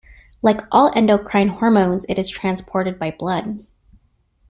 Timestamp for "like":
0.41-0.61